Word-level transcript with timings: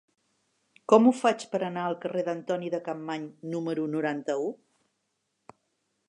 Com 0.91 1.09
ho 1.09 1.11
faig 1.17 1.43
per 1.49 1.59
anar 1.65 1.83
al 1.89 1.97
carrer 2.05 2.23
d'Antoni 2.29 2.71
de 2.75 2.79
Capmany 2.87 3.27
número 3.51 3.85
noranta-u? 3.97 4.49